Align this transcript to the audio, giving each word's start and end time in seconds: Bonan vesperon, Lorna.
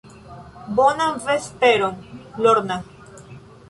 Bonan 0.79 1.21
vesperon, 1.27 2.03
Lorna. 2.43 2.83